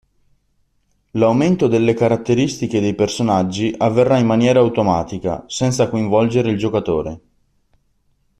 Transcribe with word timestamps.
L'aumento 1.11 1.67
delle 1.67 1.93
caratteristiche 1.93 2.79
dei 2.79 2.95
personaggi 2.95 3.71
avverrà 3.77 4.17
in 4.17 4.25
maniera 4.25 4.59
automatica, 4.59 5.43
senza 5.45 5.89
coinvolgere 5.89 6.49
il 6.49 6.57
giocatore. 6.57 7.21